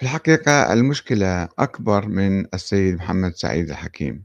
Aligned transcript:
في 0.00 0.06
الحقيقة 0.06 0.72
المشكلة 0.72 1.48
أكبر 1.58 2.08
من 2.08 2.46
السيد 2.54 2.94
محمد 2.94 3.34
سعيد 3.34 3.70
الحكيم 3.70 4.24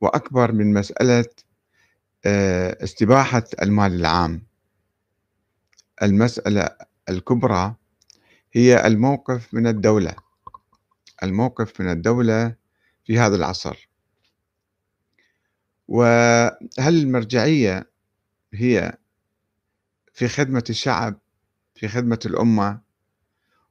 وأكبر 0.00 0.52
من 0.52 0.72
مسألة 0.72 1.24
آه، 2.26 2.84
استباحة 2.84 3.44
المال 3.62 3.92
العام. 3.92 4.46
المسألة 6.02 6.70
الكبرى 7.08 7.74
هي 8.52 8.86
الموقف 8.86 9.54
من 9.54 9.66
الدولة 9.66 10.14
الموقف 11.22 11.80
من 11.80 11.90
الدولة 11.90 12.54
في 13.04 13.18
هذا 13.18 13.36
العصر. 13.36 13.88
وهل 15.88 16.58
المرجعية 16.78 17.90
هي 18.54 18.98
في 20.12 20.28
خدمة 20.28 20.64
الشعب 20.70 21.20
في 21.74 21.88
خدمة 21.88 22.20
الأمة؟ 22.26 22.87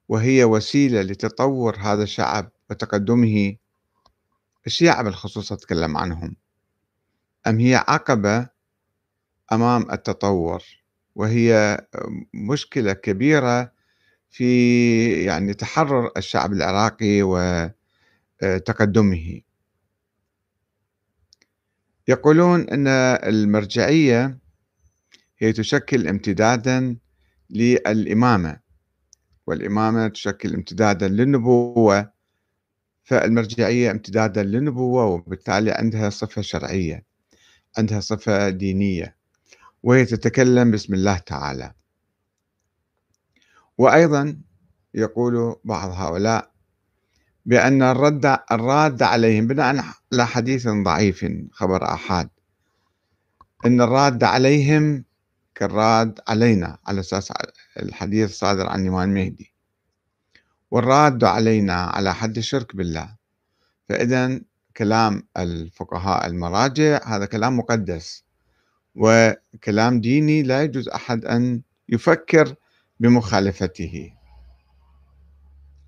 وهي 0.10 0.44
وسيلة 0.44 1.02
لتطور 1.02 1.78
هذا 1.80 2.04
الشعب 2.04 2.52
وتقدمه. 2.70 3.56
الشيعة 4.68 5.04
بالخصوص 5.04 5.52
أتكلم 5.52 5.98
عنهم؟ 5.98 6.36
أم 7.48 7.60
هي 7.60 7.76
عقبة 7.76 8.50
أمام 9.52 9.92
التطور؟ 9.92 10.64
وهي 11.16 11.78
مشكلة 12.34 12.94
كبيرة 12.94 13.72
في 14.30 15.24
يعني 15.24 15.54
تحرر 15.54 16.12
الشعب 16.18 16.54
العراقي 16.54 17.22
وتقدمه. 18.44 19.42
يقولون 22.08 22.70
أن 22.70 22.88
المرجعية 22.88 24.38
هي 25.38 25.54
تشكل 25.54 26.08
امتدادا 26.08 26.98
للإمامة. 27.50 28.67
والإمامة 29.48 30.08
تشكل 30.08 30.54
امتدادا 30.54 31.08
للنبوة 31.08 32.12
فالمرجعية 33.04 33.92
امتدادا 33.92 34.44
للنبوة 34.44 35.06
وبالتالي 35.06 35.72
عندها 35.72 36.10
صفة 36.10 36.42
شرعية 36.42 37.06
عندها 37.78 38.00
صفة 38.00 38.50
دينية 38.50 39.18
وهي 39.84 40.06
تتكلم 40.06 40.72
باسم 40.72 40.94
الله 40.94 41.18
تعالى. 41.18 41.74
وأيضا 43.78 44.42
يقول 44.94 45.56
بعض 45.64 45.90
هؤلاء 45.90 46.52
بأن 47.46 47.82
الرد 47.82 48.40
الراد 48.52 49.04
عليهم 49.04 49.48
بناء 49.48 49.84
على 50.14 50.28
حديث 50.28 50.68
ضعيف 50.68 51.26
خبر 51.52 51.94
آحاد 51.94 52.30
أن 53.66 53.82
الراد 53.82 54.24
عليهم 54.24 55.06
كالراد 55.56 56.20
علينا 56.28 56.78
على 56.88 57.00
أساس 57.00 57.32
الحديث 57.80 58.32
صادر 58.38 58.68
عن 58.68 58.82
الإمام 58.82 59.10
المهدي 59.10 59.54
والراد 60.72 61.24
علينا 61.24 61.74
على 61.74 62.14
حد 62.14 62.38
الشرك 62.38 62.76
بالله. 62.76 63.16
فإذا 63.90 64.42
كلام 64.78 65.28
الفقهاء 65.38 66.28
المراجع 66.28 67.00
هذا 67.06 67.26
كلام 67.26 67.58
مقدس. 67.58 68.24
وكلام 68.96 70.02
ديني 70.02 70.44
لا 70.44 70.64
يجوز 70.64 70.90
أحد 70.90 71.26
أن 71.26 71.62
يفكر 71.90 72.56
بمخالفته. 73.00 74.14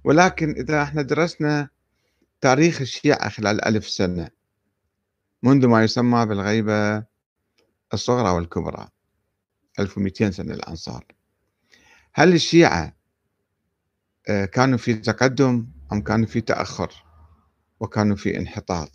ولكن 0.04 0.52
إذا 0.52 0.84
إحنا 0.84 1.02
درسنا 1.02 1.70
تاريخ 2.42 2.82
الشيعة 2.82 3.30
خلال 3.30 3.66
ألف 3.66 3.88
سنة 3.90 4.30
منذ 5.44 5.68
ما 5.68 5.84
يسمى 5.84 6.26
بالغيبة 6.26 7.04
الصغرى 7.94 8.30
والكبرى 8.30 8.88
1200 9.80 10.32
سنة 10.32 10.54
الآن 10.54 10.76
صار 10.76 11.06
هل 12.14 12.34
الشيعة 12.34 12.96
آه، 14.30 14.46
كانوا 14.46 14.78
في 14.78 14.94
تقدم 14.94 15.68
أم 15.94 16.02
كانوا 16.02 16.26
في 16.26 16.42
تأخر 16.42 17.06
وكانوا 17.80 18.16
في 18.16 18.38
انحطاط؟ 18.38 18.92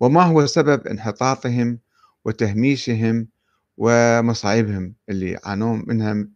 وما 0.00 0.22
هو 0.22 0.46
سبب 0.46 0.86
انحطاطهم 0.86 1.78
وتهميشهم 2.24 3.28
ومصايبهم 3.76 4.94
اللي 5.08 5.38
عانوا 5.44 5.82
منها 5.86 6.28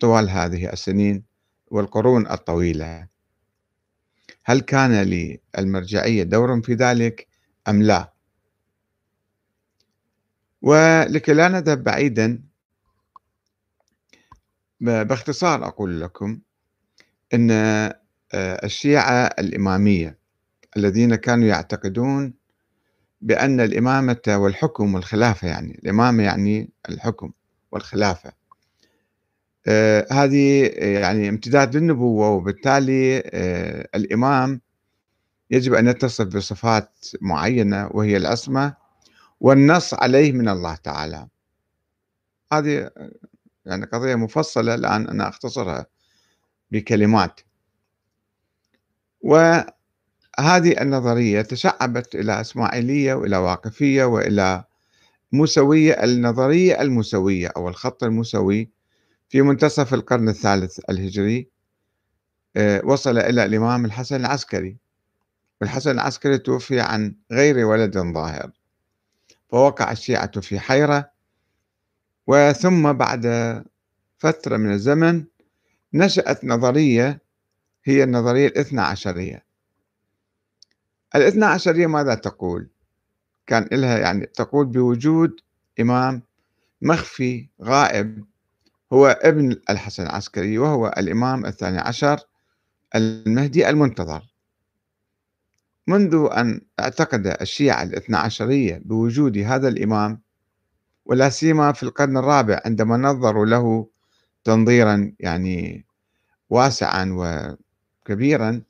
طوال 0.00 0.30
هذه 0.30 0.72
السنين 0.72 1.24
والقرون 1.66 2.30
الطويلة؟ 2.30 3.08
هل 4.44 4.60
كان 4.60 4.92
للمرجعية 5.58 6.22
دور 6.22 6.62
في 6.62 6.74
ذلك 6.74 7.26
أم 7.68 7.82
لا؟ 7.82 8.12
ولكي 10.62 11.32
لا 11.32 11.48
نذهب 11.48 11.84
بعيدا 11.84 12.49
باختصار 14.80 15.66
أقول 15.66 16.00
لكم 16.00 16.40
أن 17.34 17.50
آه، 17.50 18.64
الشيعة 18.64 19.24
الإمامية 19.38 20.18
الذين 20.76 21.14
كانوا 21.14 21.48
يعتقدون 21.48 22.34
بأن 23.20 23.60
الإمامة 23.60 24.22
والحكم 24.28 24.94
والخلافة 24.94 25.48
يعني 25.48 25.78
الإمامة 25.82 26.22
يعني 26.22 26.70
الحكم 26.88 27.32
والخلافة. 27.72 28.32
آه 29.66 30.06
هذه 30.12 30.66
يعني 30.76 31.28
امتداد 31.28 31.76
للنبوة 31.76 32.28
وبالتالي 32.30 33.18
آه 33.26 33.88
الإمام 33.94 34.60
يجب 35.50 35.74
أن 35.74 35.88
يتصف 35.88 36.24
بصفات 36.24 36.90
معينة 37.20 37.88
وهي 37.92 38.16
العصمة 38.16 38.74
والنص 39.40 39.94
عليه 39.94 40.32
من 40.32 40.48
الله 40.48 40.74
تعالى. 40.74 41.28
هذه 42.52 42.90
يعني 43.70 43.84
قضية 43.86 44.14
مفصلة 44.14 44.74
الآن 44.74 45.08
أنا 45.08 45.28
أختصرها 45.28 45.86
بكلمات. 46.70 47.40
وهذه 49.20 50.82
النظرية 50.82 51.42
تشعبت 51.42 52.14
إلى 52.14 52.40
إسماعيلية 52.40 53.14
وإلى 53.14 53.36
واقفية 53.36 54.04
وإلى 54.04 54.64
موسوية 55.32 55.92
النظرية 56.04 56.80
الموسوية 56.80 57.48
أو 57.56 57.68
الخط 57.68 58.04
الموسوي 58.04 58.70
في 59.28 59.42
منتصف 59.42 59.94
القرن 59.94 60.28
الثالث 60.28 60.80
الهجري 60.90 61.48
آه، 62.56 62.82
وصل 62.84 63.18
إلى 63.18 63.44
الإمام 63.44 63.84
الحسن 63.84 64.16
العسكري. 64.16 64.76
والحسن 65.60 65.90
العسكري 65.90 66.38
توفي 66.38 66.80
عن 66.80 67.14
غير 67.32 67.66
ولد 67.66 67.98
ظاهر 67.98 68.50
فوقع 69.48 69.92
الشيعة 69.92 70.40
في 70.40 70.60
حيرة 70.60 71.09
وثم 72.30 72.92
بعد 72.92 73.26
فترة 74.18 74.56
من 74.56 74.72
الزمن 74.72 75.24
نشأت 75.94 76.44
نظرية 76.44 77.22
هي 77.84 78.04
النظرية 78.04 78.46
الاثنى 78.46 78.80
عشرية 78.80 79.44
الاثنى 81.14 81.44
عشرية 81.44 81.86
ماذا 81.86 82.14
تقول؟ 82.14 82.70
كان 83.46 83.68
لها 83.72 83.98
يعني 83.98 84.26
تقول 84.26 84.66
بوجود 84.66 85.40
إمام 85.80 86.22
مخفي 86.82 87.48
غائب 87.62 88.24
هو 88.92 89.06
ابن 89.06 89.56
الحسن 89.70 90.02
العسكري 90.02 90.58
وهو 90.58 90.94
الإمام 90.98 91.46
الثاني 91.46 91.78
عشر 91.78 92.20
المهدي 92.94 93.68
المنتظر 93.68 94.22
منذ 95.86 96.28
أن 96.32 96.60
اعتقد 96.80 97.26
الشيعة 97.26 97.82
الاثنى 97.82 98.16
عشرية 98.16 98.82
بوجود 98.84 99.38
هذا 99.38 99.68
الإمام 99.68 100.29
ولا 101.10 101.30
سيما 101.30 101.72
في 101.72 101.82
القرن 101.82 102.16
الرابع 102.16 102.60
عندما 102.64 102.96
نظروا 102.96 103.46
له 103.46 103.86
تنظيرا 104.44 105.12
يعني 105.20 105.86
واسعا 106.50 107.14
وكبيرا 108.06 108.62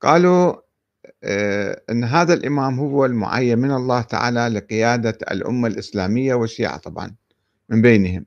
قالوا 0.00 0.56
آه، 1.24 1.82
إن 1.90 2.04
هذا 2.04 2.34
الإمام 2.34 2.78
هو 2.80 3.04
المعين 3.04 3.58
من 3.58 3.70
الله 3.70 4.02
تعالى 4.02 4.48
لقيادة 4.48 5.18
الأمة 5.30 5.68
الإسلامية 5.68 6.34
والشيعة 6.34 6.76
طبعا 6.76 7.14
من 7.68 7.82
بينهم. 7.82 8.26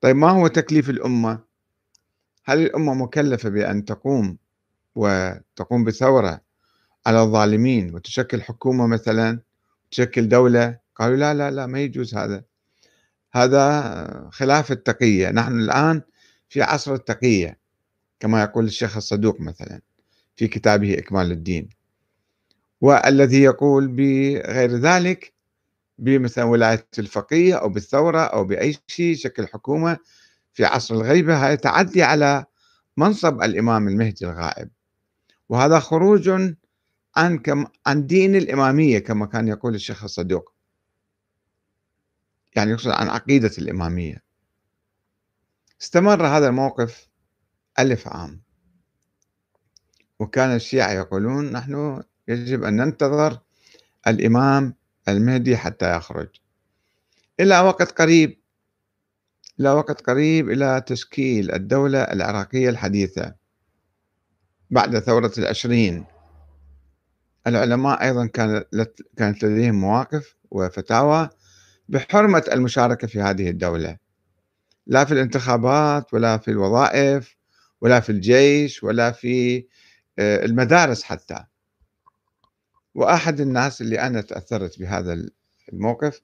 طيب 0.00 0.16
ما 0.16 0.30
هو 0.30 0.46
تكليف 0.46 0.90
الأمة؟ 0.90 1.38
هل 2.44 2.58
الأمة 2.58 2.94
مكلفة 2.94 3.48
بأن 3.48 3.84
تقوم 3.84 4.38
وتقوم 4.94 5.84
بثورة 5.84 6.40
على 7.06 7.22
الظالمين 7.22 7.94
وتشكل 7.94 8.42
حكومة 8.42 8.86
مثلا 8.86 9.40
تشكل 9.90 10.28
دولة 10.28 10.78
قالوا 10.98 11.16
لا 11.16 11.34
لا 11.34 11.50
لا 11.50 11.66
ما 11.66 11.80
يجوز 11.80 12.14
هذا. 12.14 12.44
هذا 13.32 14.28
خلاف 14.32 14.72
التقية. 14.72 15.30
نحن 15.30 15.58
الآن 15.60 16.02
في 16.48 16.62
عصر 16.62 16.94
التقية 16.94 17.58
كما 18.20 18.42
يقول 18.42 18.64
الشيخ 18.64 18.96
الصدوق 18.96 19.40
مثلا 19.40 19.80
في 20.36 20.48
كتابه 20.48 20.98
إكمال 20.98 21.32
الدين. 21.32 21.68
والذي 22.80 23.42
يقول 23.42 23.88
بغير 23.88 24.70
ذلك 24.70 25.32
بمثلا 25.98 26.44
ولاية 26.44 26.86
الفقيه 26.98 27.54
أو 27.54 27.68
بالثورة 27.68 28.20
أو 28.20 28.44
بأي 28.44 28.76
شيء 28.86 29.16
شكل 29.16 29.46
حكومة 29.46 29.98
في 30.52 30.64
عصر 30.64 30.94
الغيبة 30.94 31.36
هذا 31.36 31.54
تعدي 31.54 32.02
على 32.02 32.44
منصب 32.96 33.42
الإمام 33.42 33.88
المهدي 33.88 34.26
الغائب. 34.26 34.70
وهذا 35.48 35.78
خروج 35.78 36.30
عن 37.16 37.38
كم 37.38 37.66
عن 37.86 38.06
دين 38.06 38.36
الإمامية 38.36 38.98
كما 38.98 39.26
كان 39.26 39.48
يقول 39.48 39.74
الشيخ 39.74 40.04
الصدوق. 40.04 40.57
يعني 42.56 42.70
يقصد 42.70 42.90
عن 42.90 43.08
عقيدة 43.08 43.50
الإمامية. 43.58 44.22
استمر 45.82 46.26
هذا 46.26 46.48
الموقف 46.48 47.08
ألف 47.78 48.08
عام. 48.08 48.42
وكان 50.18 50.54
الشيعة 50.54 50.92
يقولون 50.92 51.52
نحن 51.52 52.02
يجب 52.28 52.64
أن 52.64 52.76
ننتظر 52.76 53.38
الإمام 54.06 54.74
المهدي 55.08 55.56
حتى 55.56 55.96
يخرج. 55.96 56.28
إلى 57.40 57.60
وقت 57.60 58.00
قريب 58.00 58.38
إلى 59.60 59.70
وقت 59.70 60.00
قريب 60.00 60.50
إلى 60.50 60.82
تشكيل 60.86 61.52
الدولة 61.54 62.02
العراقية 62.02 62.68
الحديثة. 62.68 63.34
بعد 64.70 64.98
ثورة 64.98 65.32
العشرين. 65.38 66.06
العلماء 67.46 68.02
أيضا 68.02 68.26
كانت 69.16 69.44
لديهم 69.44 69.74
مواقف 69.74 70.36
وفتاوى 70.50 71.28
بحرمة 71.88 72.44
المشاركة 72.52 73.06
في 73.06 73.20
هذه 73.20 73.50
الدولة. 73.50 73.96
لا 74.86 75.04
في 75.04 75.12
الانتخابات 75.12 76.14
ولا 76.14 76.38
في 76.38 76.50
الوظائف 76.50 77.36
ولا 77.80 78.00
في 78.00 78.12
الجيش 78.12 78.82
ولا 78.82 79.10
في 79.10 79.66
آه، 80.18 80.44
المدارس 80.44 81.02
حتى. 81.02 81.44
وأحد 82.94 83.40
الناس 83.40 83.80
اللي 83.80 84.00
أنا 84.00 84.20
تأثرت 84.20 84.78
بهذا 84.78 85.26
الموقف 85.72 86.20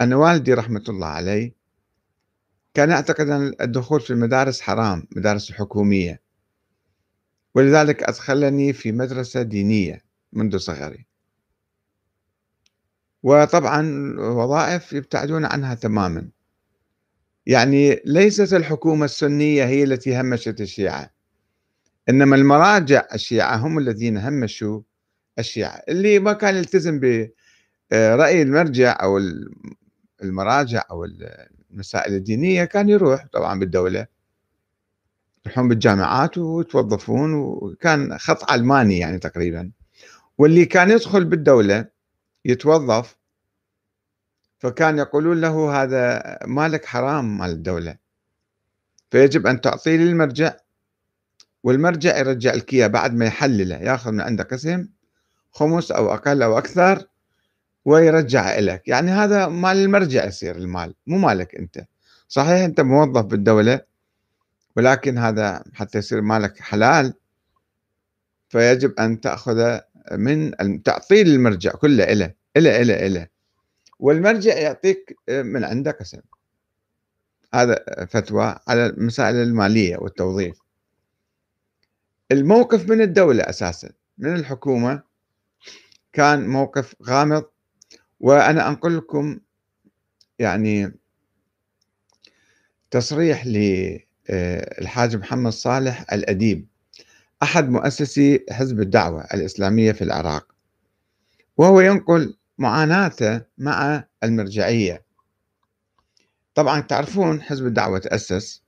أن 0.00 0.12
والدي 0.12 0.54
رحمة 0.54 0.84
الله 0.88 1.06
عليه. 1.06 1.54
كان 2.74 2.90
يعتقد 2.90 3.28
أن 3.28 3.54
الدخول 3.60 4.00
في 4.00 4.10
المدارس 4.12 4.60
حرام 4.60 5.06
مدارس 5.16 5.50
الحكومية 5.50 6.20
ولذلك 7.54 8.02
أدخلني 8.02 8.72
في 8.72 8.92
مدرسة 8.92 9.42
دينية 9.42 10.04
منذ 10.32 10.58
صغري. 10.58 11.06
وطبعا 13.24 14.14
وظائف 14.18 14.92
يبتعدون 14.92 15.44
عنها 15.44 15.74
تماما. 15.74 16.28
يعني 17.46 18.02
ليست 18.04 18.54
الحكومة 18.54 19.04
السنية 19.04 19.64
هي 19.64 19.84
التي 19.84 20.20
همشت 20.20 20.60
الشيعة 20.60 21.10
إنما 22.08 22.36
المراجع 22.36 23.06
الشيعة 23.14 23.56
هم 23.56 23.78
الذين 23.78 24.16
همشوا 24.18 24.80
الشيعة. 25.38 25.82
اللي 25.88 26.18
ما 26.18 26.32
كان 26.32 26.56
يلتزم 26.56 27.00
برأي 27.00 28.42
المرجع 28.42 28.98
أو 29.02 29.20
المراجع 30.22 30.82
أو 30.90 31.06
المسائل 31.70 32.14
الدينية 32.14 32.64
كان 32.64 32.88
يروح 32.88 33.26
طبعا 33.32 33.58
بالدولة 33.58 34.06
يروحون 35.46 35.68
بالجامعات 35.68 36.38
ويتوظفون 36.38 37.34
وكان 37.34 38.18
خط 38.18 38.50
علماني 38.50 38.98
يعني 38.98 39.18
تقريبا. 39.18 39.70
واللي 40.38 40.64
كان 40.64 40.90
يدخل 40.90 41.24
بالدولة 41.24 41.93
يتوظف 42.44 43.16
فكان 44.58 44.98
يقولون 44.98 45.40
له 45.40 45.82
هذا 45.82 46.38
مالك 46.46 46.84
حرام 46.84 47.38
مال 47.38 47.50
الدولة 47.50 47.96
فيجب 49.10 49.46
أن 49.46 49.60
تعطيه 49.60 49.96
للمرجع. 49.96 50.56
والمرجع 51.62 52.18
يرجع 52.18 52.54
لك 52.54 52.72
إياه 52.72 52.86
بعد 52.86 53.14
ما 53.14 53.26
يحلله 53.26 53.76
ياخذ 53.76 54.10
من 54.10 54.20
عنده 54.20 54.44
قسم 54.44 54.88
خمس 55.52 55.92
أو 55.92 56.14
أقل 56.14 56.42
أو 56.42 56.58
أكثر 56.58 57.08
ويرجع 57.84 58.58
لك 58.58 58.88
يعني 58.88 59.10
هذا 59.10 59.48
مال 59.48 59.76
المرجع 59.76 60.24
يصير 60.24 60.56
المال 60.56 60.94
مو 61.06 61.18
مالك 61.18 61.54
أنت. 61.54 61.86
صحيح 62.28 62.64
أنت 62.64 62.80
موظف 62.80 63.24
بالدولة 63.24 63.80
ولكن 64.76 65.18
هذا 65.18 65.64
حتى 65.74 65.98
يصير 65.98 66.20
مالك 66.20 66.60
حلال 66.60 67.14
فيجب 68.48 69.00
أن 69.00 69.20
تأخذ 69.20 69.80
من 70.12 70.82
تعطيه 70.82 71.22
للمرجع 71.22 71.72
كله 71.72 72.12
إله 72.12 72.34
إله 72.56 72.82
إله 72.82 73.06
إله. 73.06 73.26
والمرجع 73.98 74.54
يعطيك 74.54 75.16
من 75.28 75.64
عنده 75.64 75.90
قسم 75.90 76.20
هذا 77.54 77.84
فتوى 78.10 78.58
على 78.68 78.86
المسائل 78.86 79.36
المالية 79.36 79.96
والتوظيف. 79.96 80.58
الموقف 82.32 82.88
من 82.88 83.00
الدولة 83.00 83.42
أساسا 83.42 83.90
من 84.18 84.34
الحكومة. 84.34 85.02
كان 86.12 86.48
موقف 86.48 86.94
غامض. 87.02 87.44
وأنا 88.20 88.68
أنقل 88.68 88.96
لكم 88.96 89.40
يعني 90.38 90.92
تصريح 92.90 93.46
للحاج 93.46 95.16
محمد 95.16 95.52
صالح 95.52 96.12
الأديب. 96.12 96.66
أحد 97.42 97.68
مؤسسي 97.68 98.44
حزب 98.50 98.80
الدعوة 98.80 99.24
الإسلامية 99.34 99.92
في 99.92 100.04
العراق 100.04 100.54
وهو 101.56 101.80
ينقل 101.80 102.36
معاناته 102.58 103.42
مع 103.58 104.04
المرجعية. 104.24 105.04
طبعا 106.54 106.80
تعرفون 106.80 107.42
حزب 107.42 107.66
الدعوة 107.66 107.98
تأسس 107.98 108.62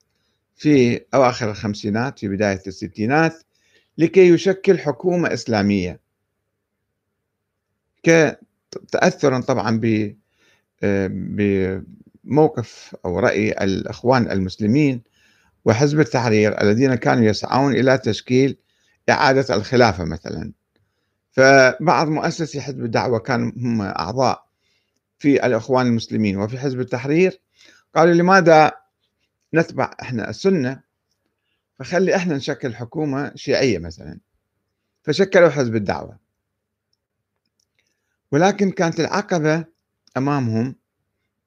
في 0.57 1.01
أواخر 1.15 1.51
الخمسينات 1.51 2.19
في 2.19 2.29
بداية 2.29 2.63
الستينات 2.67 3.43
لكي 3.99 4.29
يشكل 4.29 4.79
حكومة 4.79 5.33
إسلامية. 5.33 6.01
تأثرا 8.93 9.41
طبعا 9.41 9.81
بموقف 12.25 12.97
أو 13.05 13.19
رأي 13.19 13.51
الإخوان 13.53 14.31
المسلمين 14.31 15.03
وحزب 15.67 16.01
التحرير 16.01 16.61
الذين 16.63 16.95
كانوا 16.95 17.25
يسعون 17.25 17.73
إلى 17.73 17.99
تشكيل 17.99 18.59
إعادة 19.11 19.55
الخلافة 19.57 20.05
مثلا. 20.05 20.53
فبعض 21.31 22.09
مؤسسي 22.09 22.61
حزب 22.61 22.85
الدعوة 22.85 23.19
كانوا 23.19 23.53
هم 23.57 23.83
أعضاء 23.83 24.47
في 25.19 25.47
الإخوان 25.47 25.87
المسلمين 25.87 26.37
وفي 26.37 26.59
حزب 26.59 26.81
التحرير 26.81 27.41
قالوا 27.95 28.15
لماذا 28.15 28.73
نتبع 29.55 29.91
إحنا 30.03 30.31
السنة؟ 30.31 30.83
فخلي 31.75 32.17
إحنا 32.17 32.37
نشكل 32.37 32.75
حكومة 32.75 33.33
شيعية 33.35 33.79
مثلا. 33.79 34.19
فشكلوا 35.03 35.49
حزب 35.49 35.77
الدعوة. 35.77 36.19
ولكن 38.33 38.71
كانت 38.71 39.01
العقبة 39.01 39.65
أمامهم 40.17 40.77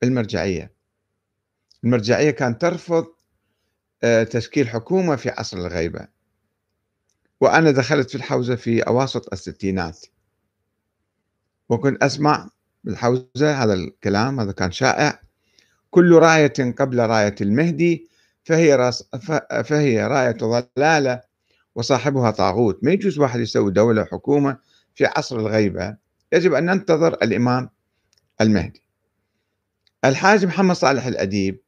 المرجعية. 0.04 0.72
المرجعية 1.84 2.32
كانت 2.32 2.62
ترفض 2.62 3.06
تشكيل 4.30 4.70
حكومة 4.70 5.16
في 5.16 5.30
عصر 5.30 5.58
الغيبة. 5.58 6.08
وأنا 7.42 7.72
دخلت 7.72 8.10
في 8.10 8.16
الحوزة 8.16 8.56
في 8.56 8.82
أواسط 8.82 9.34
الستينات. 9.34 10.06
وكنت 11.70 12.04
أسمع 12.04 12.50
بالحوزة 12.84 13.64
هذا 13.64 13.74
الكلام 13.74 14.40
هذا 14.40 14.52
كان 14.52 14.72
شائع. 14.72 15.22
كل 15.92 16.14
راية 16.14 16.74
قبل 16.78 17.00
راية 17.00 17.36
المهدي 17.42 18.10
فهي 18.44 18.76
راس 18.76 19.04
فهي 19.64 20.08
راية 20.08 20.32
ضلالة 20.78 21.22
وصاحبها 21.76 22.32
طاغوت. 22.32 22.84
ما 22.84 22.92
يجوز 22.92 23.20
واحد 23.20 23.40
يسوي 23.40 23.72
دولة 23.72 24.04
حكومة 24.04 24.58
في 24.96 25.06
عصر 25.06 25.40
الغيبة. 25.40 25.98
يجب 26.34 26.54
أن 26.54 26.66
ننتظر 26.66 27.14
الإمام 27.14 27.70
المهدي. 28.42 28.84
الحاج 30.06 30.46
محمد 30.46 30.76
صالح 30.76 31.06
الأديب 31.06 31.62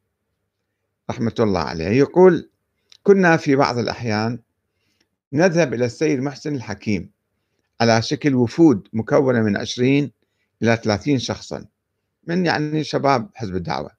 رحمة 1.10 1.36
الله 1.40 1.60
عليه 1.60 1.88
يقول 1.88 2.50
كنا 3.04 3.38
في 3.38 3.56
بعض 3.56 3.78
الأحيان 3.78 4.40
نذهب 5.34 5.74
إلى 5.74 5.86
السيد 5.86 6.20
محسن 6.20 6.56
الحكيم 6.56 7.12
على 7.82 8.02
شكل 8.02 8.36
وفود 8.36 8.88
مكونة 8.94 9.42
من 9.42 9.58
20 9.58 10.12
إلى 10.64 10.78
30 10.84 11.20
شخصا 11.20 11.66
من 12.28 12.46
يعني 12.46 12.84
شباب 12.84 13.30
حزب 13.36 13.56
الدعوة. 13.56 13.90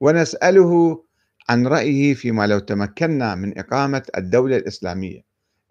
ونسأله 0.00 1.02
عن 1.48 1.66
رأيه 1.66 2.14
فيما 2.14 2.46
لو 2.46 2.58
تمكنا 2.58 3.34
من 3.34 3.58
إقامة 3.58 4.02
الدولة 4.16 4.56
الإسلامية. 4.56 5.20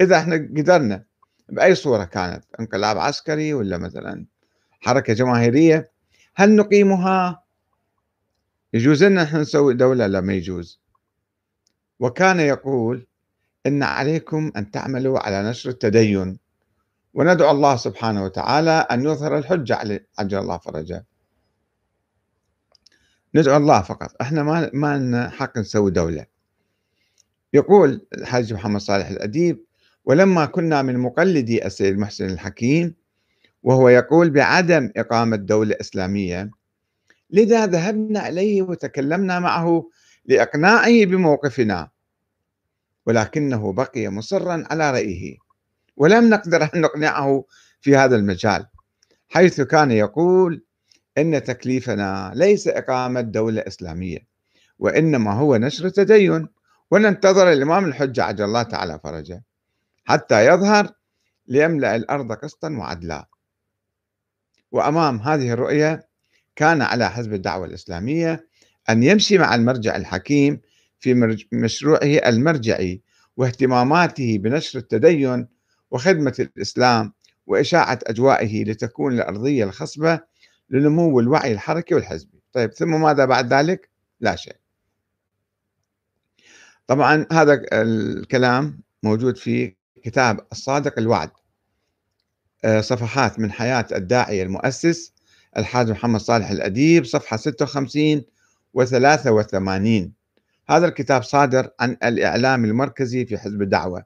إذا 0.01 0.17
إحنا 0.17 0.35
قدرنا 0.35 1.03
بأي 1.49 1.75
صورة 1.75 2.03
كانت 2.03 2.43
انقلاب 2.59 2.97
عسكري 2.97 3.53
ولا 3.53 3.77
مثلا 3.77 4.25
حركة 4.79 5.13
جماهيرية 5.13 5.91
هل 6.35 6.55
نقيمها 6.55 7.43
يجوز 8.73 9.03
لنا 9.03 9.23
نحن 9.23 9.37
نسوي 9.37 9.73
دولة؟ 9.73 10.07
لا 10.07 10.21
ما 10.21 10.33
يجوز. 10.33 10.81
وكان 11.99 12.39
يقول 12.39 13.07
إن 13.65 13.83
عليكم 13.83 14.51
أن 14.57 14.71
تعملوا 14.71 15.19
على 15.19 15.49
نشر 15.49 15.69
التدين. 15.69 16.39
وندعو 17.13 17.51
الله 17.51 17.75
سبحانه 17.75 18.23
وتعالى 18.23 18.71
أن 18.71 19.03
يظهر 19.03 19.37
الحجة 19.37 20.05
عجل 20.19 20.37
الله 20.39 20.57
فرجه. 20.57 21.05
ندعو 23.35 23.57
الله 23.57 23.81
فقط. 23.81 24.15
إحنا 24.21 24.43
ما 24.43 24.69
ما 24.73 24.97
لنا 24.97 25.29
حق 25.29 25.57
نسوي 25.57 25.91
دولة. 25.91 26.25
يقول 27.53 28.07
الحاج 28.13 28.53
محمد 28.53 28.81
صالح 28.81 29.07
الأديب 29.07 29.65
ولما 30.05 30.45
كنا 30.45 30.81
من 30.81 30.99
مقلدي 30.99 31.65
السيد 31.65 31.97
محسن 31.97 32.25
الحكيم 32.29 32.95
وهو 33.63 33.89
يقول 33.89 34.29
بعدم 34.29 34.91
إقامة 34.97 35.35
دولة 35.37 35.75
إسلامية 35.81 36.51
لذا 37.29 37.65
ذهبنا 37.65 38.29
إليه 38.29 38.61
وتكلمنا 38.61 39.39
معه 39.39 39.89
لإقناعه 40.25 41.05
بموقفنا. 41.05 41.89
ولكنه 43.05 43.73
بقي 43.73 44.09
مصرا 44.09 44.63
على 44.71 44.91
رأيه. 44.91 45.37
ولم 45.97 46.29
نقدر 46.29 46.63
أن 46.63 46.81
نقنعه 46.81 47.43
في 47.81 47.95
هذا 47.95 48.15
المجال 48.15 48.65
حيث 49.29 49.61
كان 49.61 49.91
يقول 49.91 50.63
إن 51.17 51.43
تكليفنا 51.43 52.31
ليس 52.35 52.67
إقامة 52.67 53.21
دولة 53.21 53.63
إسلامية 53.67 54.27
وإنما 54.79 55.33
هو 55.33 55.55
نشر 55.55 55.85
التدين 55.85 56.47
وننتظر 56.91 57.51
الإمام 57.51 57.85
الحجة 57.85 58.23
عجل 58.23 58.45
الله 58.45 58.63
تعالى 58.63 58.99
فرجه 59.03 59.43
حتى 60.05 60.45
يظهر 60.45 60.91
ليملأ 61.47 61.95
الأرض 61.95 62.31
قسطا 62.31 62.69
وعدلا. 62.69 63.27
وأمام 64.71 65.19
هذه 65.19 65.51
الرؤية 65.51 66.06
كان 66.57 66.81
على 66.81 67.09
حزب 67.09 67.33
الدعوة 67.33 67.65
الإسلامية 67.65 68.47
أن 68.89 69.03
يمشي 69.03 69.37
مع 69.37 69.55
المرجع 69.55 69.95
الحكيم 69.95 70.61
في 70.99 71.37
مشروعه 71.51 72.03
المرجعي 72.03 73.01
واهتماماته 73.37 74.37
بنشر 74.37 74.79
التدين 74.79 75.47
وخدمة 75.91 76.35
الإسلام 76.39 77.13
وإشاعة 77.47 77.99
أجوائه 78.03 78.63
لتكون 78.63 79.13
الأرضية 79.13 79.63
الخصبة 79.63 80.19
لنمو 80.69 81.19
الوعي 81.19 81.51
الحركي 81.51 81.95
والحزبي 81.95 82.41
طيب 82.53 82.73
ثم 82.73 83.01
ماذا 83.01 83.25
بعد 83.25 83.53
ذلك؟ 83.53 83.89
لا 84.19 84.35
شيء 84.35 84.55
طبعا 86.87 87.25
هذا 87.31 87.61
الكلام 87.73 88.81
موجود 89.03 89.37
في 89.37 89.75
كتاب 90.03 90.47
الصادق 90.51 90.99
الوعد 90.99 91.31
آه، 92.65 92.81
صفحات 92.81 93.39
من 93.39 93.51
حياة 93.51 93.85
الداعية 93.91 94.43
المؤسس 94.43 95.16
الحاج 95.57 95.91
محمد 95.91 96.19
صالح 96.19 96.49
الأديب 96.49 97.05
صفحة 97.05 97.37
56 97.37 98.23
و 98.73 98.85
83 98.85 100.11
هذا 100.69 100.87
الكتاب 100.87 101.23
صادر 101.23 101.69
عن 101.79 101.97
الإعلام 102.03 102.65
المركزي 102.65 103.25
في 103.25 103.37
حزب 103.37 103.61
الدعوة 103.61 104.03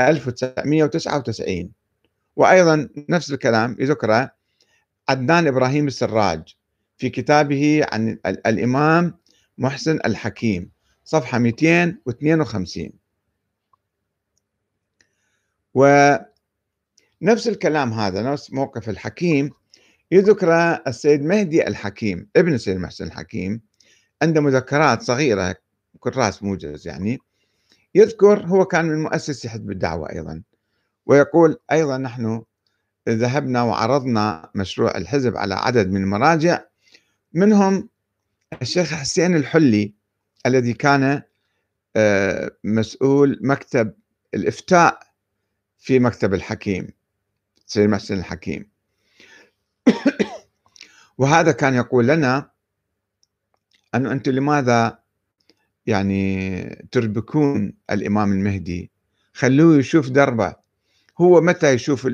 1999 0.00 1.70
وأيضا 2.36 2.88
نفس 3.08 3.32
الكلام 3.32 3.76
يذكره 3.80 4.30
عدنان 5.08 5.46
إبراهيم 5.46 5.86
السراج 5.86 6.56
في 6.98 7.10
كتابه 7.10 7.86
عن 7.92 8.18
الإمام 8.26 9.14
محسن 9.58 9.98
الحكيم 10.04 10.70
صفحة 11.04 11.38
252 11.38 12.90
ونفس 15.74 17.48
الكلام 17.48 17.92
هذا 17.92 18.22
نفس 18.22 18.52
موقف 18.52 18.88
الحكيم 18.88 19.50
يذكر 20.12 20.52
السيد 20.86 21.22
مهدي 21.22 21.68
الحكيم 21.68 22.28
ابن 22.36 22.54
السيد 22.54 22.76
محسن 22.76 23.06
الحكيم 23.06 23.60
عنده 24.22 24.40
مذكرات 24.40 25.02
صغيرة 25.02 25.56
كراس 26.00 26.42
موجز 26.42 26.88
يعني 26.88 27.18
يذكر 27.94 28.46
هو 28.46 28.64
كان 28.64 28.84
من 28.84 29.02
مؤسسي 29.02 29.48
حزب 29.48 29.70
الدعوة 29.70 30.12
أيضا 30.12 30.42
ويقول 31.06 31.58
أيضا 31.72 31.98
نحن 31.98 32.42
ذهبنا 33.08 33.62
وعرضنا 33.62 34.50
مشروع 34.54 34.96
الحزب 34.96 35.36
على 35.36 35.54
عدد 35.54 35.90
من 35.90 36.02
المراجع 36.02 36.64
منهم 37.32 37.88
الشيخ 38.62 38.94
حسين 38.94 39.36
الحلي 39.36 39.94
الذي 40.46 40.72
كان 40.72 41.22
آه، 41.96 42.50
مسؤول 42.64 43.38
مكتب 43.42 43.94
الإفتاء 44.34 44.98
في 45.78 45.98
مكتب 45.98 46.34
الحكيم 46.34 46.88
سيد 47.66 47.88
محسن 47.88 48.18
الحكيم. 48.18 48.73
وهذا 51.18 51.52
كان 51.52 51.74
يقول 51.74 52.06
لنا 52.08 52.50
أنه 53.94 54.12
أنتم 54.12 54.32
لماذا 54.32 54.98
يعني 55.86 56.88
تربكون 56.92 57.72
الإمام 57.90 58.32
المهدي؟ 58.32 58.90
خلوه 59.32 59.78
يشوف 59.78 60.08
دربه. 60.08 60.54
هو 61.20 61.40
متى 61.40 61.72
يشوف 61.72 62.06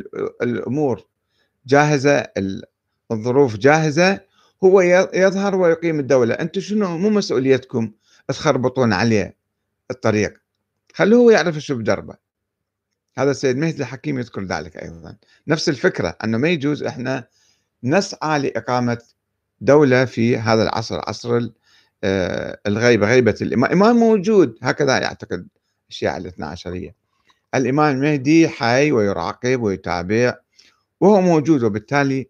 الأمور 0.43 1.07
جاهزة 1.67 2.27
الظروف 3.13 3.57
جاهزة 3.57 4.21
هو 4.65 4.81
يظهر 5.15 5.55
ويقيم 5.57 6.01
الدولة. 6.01 6.35
أنتم 6.35 6.61
شنو 6.61 6.99
مو 6.99 7.11
مسؤوليتكم 7.11 7.93
تخربطون 8.29 8.93
عليه 8.93 9.37
الطريق؟ 9.91 10.41
خلوه 10.95 11.33
يعرف 11.33 11.59
شو 11.59 11.75
بدربه 11.75 12.15
هذا 13.19 13.31
السيد 13.31 13.57
مهدي 13.57 13.83
الحكيم 13.83 14.19
يذكر 14.19 14.45
ذلك 14.45 14.77
أيضا. 14.77 15.17
نفس 15.49 15.69
الفكرة 15.69 16.17
أنه 16.25 16.39
ما 16.39 16.49
يجوز 16.49 16.83
إحنا 16.83 17.29
نسعى 17.85 18.39
لإقامة 18.39 18.99
دولة 19.61 20.05
في 20.05 20.39
هذا 20.39 20.63
العصر 20.63 21.01
عصر 21.09 21.49
آه، 22.05 22.61
الغيبة 22.67 23.07
غيبة 23.07 23.35
الإمام 23.43 23.65
الإمام 23.65 23.97
موجود 23.97 24.59
هكذا 24.63 24.99
يعتقد 24.99 25.49
الشيعة 25.91 26.17
الاثنى 26.17 26.47
عشرية. 26.47 26.95
الإمام 27.55 27.97
المهدي 27.97 28.49
حي 28.49 28.93
ويراقب 28.93 29.63
ويتابع 29.63 30.35
وهو 31.01 31.21
موجود 31.21 31.63
وبالتالي 31.63 32.29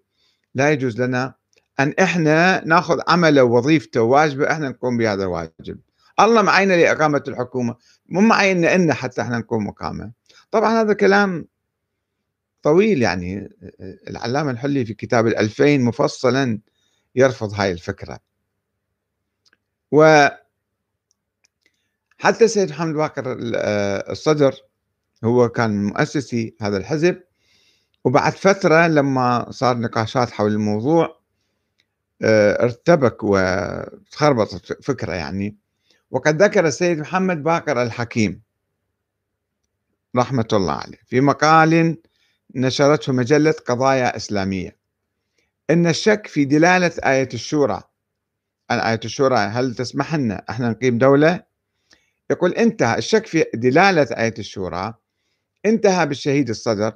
لا 0.55 0.71
يجوز 0.73 1.01
لنا 1.01 1.35
أن 1.81 1.95
إحنا 2.01 2.65
نأخذ 2.65 3.01
عمله 3.09 3.45
ووظيفته 3.45 4.03
وواجبه 4.03 4.53
إحنا 4.53 4.69
نقوم 4.69 4.97
بهذا 4.99 5.23
الواجب. 5.23 5.79
الله 6.21 6.43
معينا 6.43 6.75
لإقامة 6.75 7.23
الحكومة 7.29 7.77
مو 8.09 8.21
معينا 8.21 8.75
إن 8.75 8.93
حتى 8.93 9.23
إحنا 9.23 9.39
نقوم 9.39 9.67
مقامة. 9.67 10.13
طبعا 10.51 10.81
هذا 10.81 10.93
كلام 10.93 11.47
طويل 12.63 13.03
يعني 13.03 13.51
العلامة 14.09 14.51
الحلي 14.51 14.85
في 14.85 14.95
كتاب 14.95 15.27
الألفين 15.27 15.83
مفصلا 15.83 16.61
يرفض 17.15 17.55
هاي 17.55 17.73
الفكرة. 17.73 18.19
و 19.93 20.29
حتى 22.19 22.45
السيد 22.45 22.71
محمد 22.71 22.95
باكر 22.95 23.25
الصدر 24.11 24.55
هو 25.25 25.49
كان 25.49 25.85
مؤسسي 25.85 26.57
هذا 26.61 26.77
الحزب 26.77 27.23
وبعد 28.05 28.33
فترة 28.33 28.87
لما 28.87 29.51
صار 29.51 29.79
نقاشات 29.79 30.31
حول 30.31 30.53
الموضوع 30.53 31.21
آه، 32.23 32.63
ارتبك 32.65 33.17
وتخربطت 33.23 34.83
فكرة 34.85 35.13
يعني. 35.13 35.57
وقد 36.11 36.43
ذكر 36.43 36.67
السيد 36.67 36.99
محمد 36.99 37.43
باكر 37.43 37.83
الحكيم 37.83 38.43
رحمة 40.17 40.49
الله 40.53 40.73
عليه 40.73 40.99
في 41.07 41.21
مقال 41.21 41.97
نشرته 42.55 43.13
مجلة 43.13 43.55
قضايا 43.67 44.17
إسلامية. 44.17 44.77
إن 45.71 45.87
الشك 45.87 46.27
في 46.27 46.45
دلالة 46.45 46.93
آية 47.05 47.29
الشورى 47.35 47.83
عن 48.71 48.79
آية 48.79 49.01
الشورى 49.05 49.37
هل 49.37 49.75
تسمح 49.75 50.15
لنا 50.15 50.45
إحنا 50.51 50.71
نقيم 50.71 50.99
دولة؟ 50.99 51.43
يقول 52.31 52.53
انتهى 52.53 52.99
الشك 52.99 53.27
في 53.27 53.45
دلالة 53.55 54.03
آية 54.03 54.35
الشورى 54.39 54.95
انتهى 55.67 56.07
بالشهيد 56.07 56.49
الصدر 56.49 56.93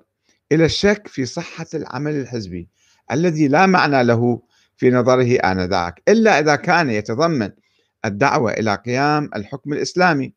إلى 0.52 0.64
الشك 0.64 1.08
في 1.08 1.24
صحة 1.26 1.66
العمل 1.74 2.14
الحزبي 2.14 2.68
الذي 3.12 3.48
لا 3.48 3.66
معنى 3.66 4.04
له 4.04 4.42
في 4.76 4.90
نظره 4.90 5.36
آنذاك 5.36 6.02
إلا 6.08 6.38
إذا 6.38 6.56
كان 6.56 6.90
يتضمن 6.90 7.50
الدعوة 8.04 8.52
إلى 8.52 8.74
قيام 8.74 9.30
الحكم 9.36 9.72
الإسلامي. 9.72 10.32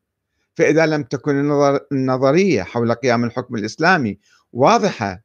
فإذا 0.54 0.86
لم 0.86 1.02
تكن 1.02 1.52
النظرية 1.92 2.62
حول 2.62 2.92
قيام 2.92 3.24
الحكم 3.24 3.54
الإسلامي 3.54 4.18
واضحة. 4.58 5.24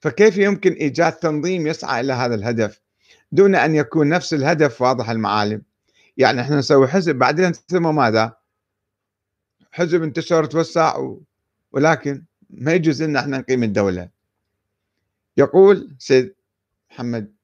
فكيف 0.00 0.38
يمكن 0.38 0.72
إيجاد 0.72 1.12
تنظيم 1.12 1.66
يسعى 1.66 2.00
إلى 2.00 2.12
هذا 2.12 2.34
الهدف 2.34 2.80
دون 3.32 3.54
أن 3.54 3.74
يكون 3.74 4.08
نفس 4.08 4.34
الهدف 4.34 4.82
واضح 4.82 5.10
المعالم؟ 5.10 5.62
يعني 6.16 6.40
إحنا 6.40 6.56
نسوي 6.56 6.88
حزب 6.88 7.16
بعدين 7.16 7.52
ثم 7.52 7.94
ماذا؟ 7.94 8.36
حزب 9.70 10.02
انتشر 10.02 10.44
توسع 10.44 10.96
و... 10.96 11.22
ولكن 11.72 12.24
ما 12.50 12.72
يجوز 12.72 13.02
إن 13.02 13.16
إحنا 13.16 13.38
نقيم 13.38 13.62
الدولة. 13.62 14.08
يقول 15.36 15.96
سيد 15.98 16.34
محمد 16.90 17.34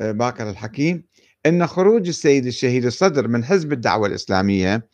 آه، 0.00 0.12
باكر 0.12 0.50
الحكيم 0.50 1.04
إن 1.46 1.66
خروج 1.66 2.08
السيد 2.08 2.46
الشهيد 2.46 2.84
الصدر 2.84 3.28
من 3.28 3.44
حزب 3.44 3.72
الدعوة 3.72 4.06
الإسلامية 4.06 4.88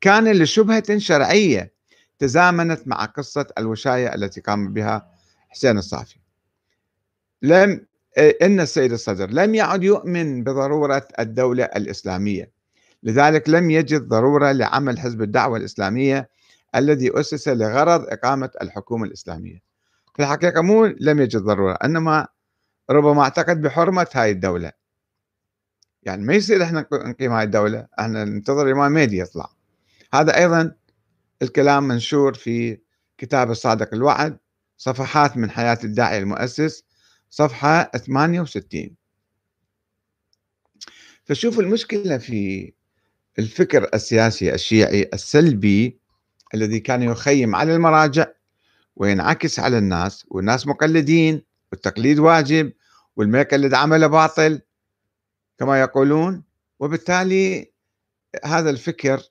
كان 0.00 0.32
لشبهة 0.32 0.98
شرعية 0.98 1.73
تزامنت 2.18 2.88
مع 2.88 3.04
قصة 3.04 3.46
الوشاية 3.58 4.14
التي 4.14 4.40
قام 4.40 4.72
بها 4.72 5.10
حسين 5.48 5.78
الصافي. 5.78 6.16
لم 7.42 7.86
إن 8.42 8.60
السيد 8.60 8.92
الصدر 8.92 9.30
لم 9.30 9.54
يعد 9.54 9.84
يؤمن 9.84 10.44
بضرورة 10.44 11.08
الدولة 11.18 11.64
الإسلامية. 11.64 12.50
لذلك 13.02 13.48
لم 13.48 13.70
يجد 13.70 14.08
ضرورة 14.08 14.52
لعمل 14.52 14.98
حزب 14.98 15.22
الدعوة 15.22 15.56
الإسلامية 15.56 16.28
الذي 16.74 17.20
أسس 17.20 17.48
لغرض 17.48 18.06
إقامة 18.08 18.50
الحكومة 18.62 19.04
الإسلامية. 19.04 19.62
في 20.16 20.22
الحقيقة 20.22 20.60
مو 20.60 20.86
لم 20.86 21.20
يجد 21.20 21.40
ضرورة 21.40 21.78
إنما 21.84 22.26
ربما 22.90 23.22
أعتقد 23.22 23.62
بحرمة 23.62 24.06
هاي 24.14 24.30
الدولة. 24.30 24.72
يعني 26.02 26.24
ما 26.24 26.34
يصير 26.34 26.62
إحنا 26.62 26.86
نقيم 26.92 27.32
هاي 27.32 27.44
الدولة 27.44 27.86
إحنا 27.98 28.24
ننتظر 28.24 28.66
الامام 28.66 28.92
مهدي 28.92 29.18
يطلع. 29.18 29.50
هذا 30.14 30.36
أيضا 30.36 30.74
الكلام 31.42 31.88
منشور 31.88 32.34
في 32.34 32.78
كتاب 33.18 33.50
الصادق 33.50 33.94
الوعد 33.94 34.38
صفحات 34.76 35.36
من 35.36 35.50
حياة 35.50 35.78
الداعي 35.84 36.18
المؤسس 36.18 36.84
صفحة 37.30 37.90
68 37.96 38.96
فشوفوا 41.24 41.62
المشكلة 41.62 42.18
في 42.18 42.72
الفكر 43.38 43.88
السياسي 43.94 44.54
الشيعي 44.54 45.10
السلبي 45.14 45.98
الذي 46.54 46.80
كان 46.80 47.02
يخيم 47.02 47.54
على 47.54 47.74
المراجع 47.74 48.26
وينعكس 48.96 49.58
على 49.60 49.78
الناس 49.78 50.26
والناس 50.28 50.66
مقلدين 50.66 51.42
والتقليد 51.72 52.18
واجب 52.18 52.72
والما 53.16 53.40
يقلد 53.40 53.74
عمله 53.74 54.06
باطل 54.06 54.60
كما 55.58 55.80
يقولون. 55.80 56.44
وبالتالي 56.78 57.72
هذا 58.44 58.70
الفكر 58.70 59.22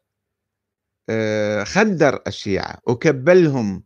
خدر 1.63 2.21
الشيعة 2.27 2.77
وكبلهم 2.87 3.83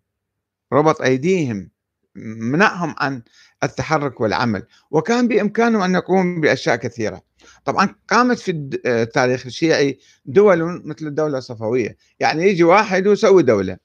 ربط 0.74 1.02
أيديهم 1.02 1.70
منعهم 2.16 2.96
عن 2.98 3.24
التحرك 3.64 4.22
والعمل. 4.22 4.64
وكان 4.92 5.28
بإمكانه 5.28 5.86
أن 5.86 5.96
يقوم 5.96 6.42
بأشياء 6.42 6.76
كثيرة. 6.76 7.22
طبعا 7.66 7.96
قامت 8.10 8.40
في 8.40 8.52
التاريخ 8.86 9.46
الشيعي 9.46 10.00
دول 10.26 10.82
مثل 10.88 11.08
الدولة 11.08 11.38
الصفوية. 11.38 11.98
يعني 12.20 12.44
يجي 12.44 12.64
واحد 12.64 13.08
ويسوي 13.08 13.44
دولة. 13.44 13.78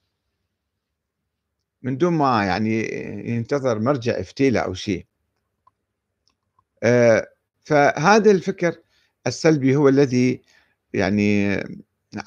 من 1.82 1.96
دون 1.96 2.12
ما 2.12 2.44
يعني 2.44 2.94
ينتظر 3.30 3.78
مرجع 3.78 4.20
افتيله 4.20 4.60
أو 4.60 4.74
شيء. 4.74 5.06
آه، 6.82 7.28
فهذا 7.64 8.30
الفكر 8.30 8.74
السلبي 9.26 9.76
هو 9.76 9.88
الذي 9.88 10.42
يعني 10.94 11.56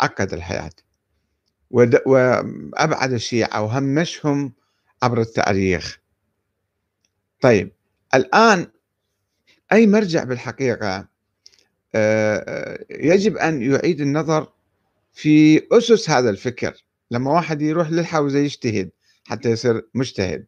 عقد 0.02 0.34
الحياة. 0.34 0.85
وأبعد 2.06 3.14
الشيعة 3.14 3.62
وهمشهم 3.62 4.54
عبر 5.04 5.22
التاريخ. 5.22 6.00
طيب 7.42 7.72
الآن 8.14 8.68
أي 9.72 9.88
مرجع 9.88 10.24
بالحقيقة؟ 10.24 11.08
يجب 12.90 13.38
أن 13.38 13.62
يعيد 13.62 14.02
النظر 14.02 14.54
في 15.14 15.68
أسس 15.72 16.10
هذا 16.10 16.30
الفكر. 16.30 16.86
لما 17.12 17.32
واحد 17.32 17.62
يروح 17.62 17.90
للحوزة 17.90 18.40
يجتهد 18.40 18.92
حتى 19.24 19.50
يصير 19.50 19.88
مجتهد. 19.94 20.46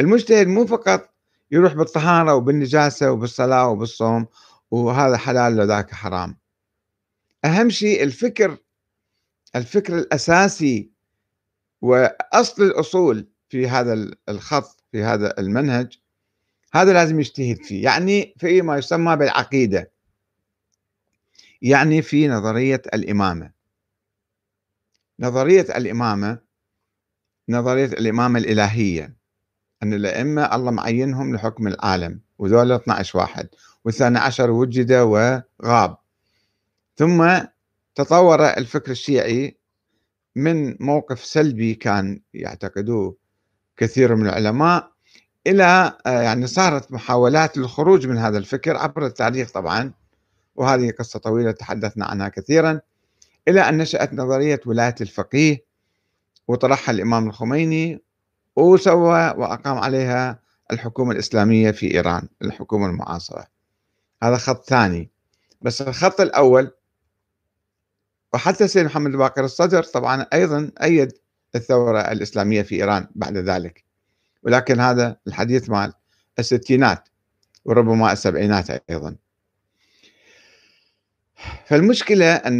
المجتهد 0.00 0.46
مو 0.46 0.66
فقط 0.66 1.10
يروح 1.50 1.74
بالطهارة 1.74 2.34
وبالنجاسة 2.34 3.10
وبالصلاة 3.12 3.68
وبالصوم 3.68 4.26
وهذا 4.70 5.16
حلال 5.16 5.60
وذاك 5.60 5.90
حرام. 5.90 6.36
أهم 7.44 7.70
شيء 7.70 8.02
الفكر 8.02 8.58
الفكر 9.56 9.98
الأساسي 9.98 10.90
وأصل 11.82 12.62
الأصول 12.62 13.28
في 13.48 13.68
هذا 13.68 14.10
الخط 14.28 14.84
في 14.92 15.02
هذا 15.02 15.38
المنهج 15.38 15.98
هذا 16.74 16.92
لازم 16.92 17.20
يجتهد 17.20 17.56
فيه. 17.62 17.84
يعني 17.84 18.34
في 18.38 18.62
ما 18.62 18.78
يسمى 18.78 19.16
بالعقيدة. 19.16 19.92
يعني 21.62 22.02
في 22.02 22.28
نظرية 22.28 22.82
الإمامة. 22.94 23.50
نظرية 25.20 25.60
الإمامة 25.76 26.38
نظرية 27.48 27.84
الإمامة 27.86 28.38
الإلهية 28.38 29.16
أن 29.82 29.94
الأئمة 29.94 30.54
الله 30.54 30.70
معينهم 30.70 31.34
لحكم 31.34 31.66
العالم 31.68 32.20
وذول 32.38 32.72
12 32.72 33.18
واحد 33.18 33.48
والثاني 33.84 34.18
عشر 34.18 34.50
وجد 34.50 34.92
وغاب. 34.92 35.96
ثم 36.96 37.40
تطور 37.94 38.44
الفكر 38.48 38.90
الشيعي 38.90 39.58
من 40.36 40.76
موقف 40.80 41.24
سلبي 41.24 41.74
كان 41.74 42.20
يعتقدوه 42.34 43.16
كثير 43.76 44.14
من 44.14 44.26
العلماء 44.26 44.90
إلى 45.46 45.98
آه، 46.06 46.22
يعني 46.22 46.46
صارت 46.46 46.92
محاولات 46.92 47.56
للخروج 47.56 48.06
من 48.06 48.18
هذا 48.18 48.38
الفكر 48.38 48.76
عبر 48.76 49.06
التاريخ 49.06 49.50
طبعا 49.50 49.92
وهذه 50.56 50.90
قصة 50.90 51.18
طويلة 51.18 51.52
تحدثنا 51.52 52.06
عنها 52.06 52.28
كثيرا 52.28 52.80
إلى 53.48 53.60
أن 53.60 53.78
نشأت 53.78 54.14
نظرية 54.14 54.60
ولاية 54.66 54.94
الفقيه 55.00 55.64
وطرحها 56.48 56.92
الإمام 56.92 57.28
الخميني 57.28 58.02
وسوى 58.56 59.34
وأقام 59.36 59.78
عليها 59.78 60.40
الحكومة 60.72 61.12
الإسلامية 61.12 61.70
في 61.70 61.94
إيران 61.94 62.28
الحكومة 62.42 62.86
المعاصرة. 62.86 63.46
هذا 64.22 64.36
خط 64.36 64.68
ثاني. 64.68 65.10
بس 65.62 65.82
الخط 65.82 66.20
الأول 66.20 66.70
وحتى 68.34 68.68
سيد 68.68 68.84
محمد 68.84 69.10
باقر 69.10 69.44
الصدر 69.44 69.82
طبعا 69.82 70.26
أيضا 70.32 70.70
أيد 70.82 71.12
الثورة 71.54 72.00
الإسلامية 72.00 72.62
في 72.62 72.74
إيران 72.74 73.06
بعد 73.14 73.36
ذلك. 73.36 73.84
ولكن 74.42 74.80
هذا 74.80 75.16
الحديث 75.26 75.70
مال 75.70 75.92
الستينات 76.38 77.08
وربما 77.64 78.12
السبعينات 78.12 78.70
أيضا. 78.90 79.16
فالمشكلة 81.66 82.34
أن 82.34 82.52